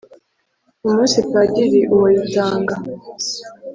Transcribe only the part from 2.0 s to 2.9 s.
ayitanga,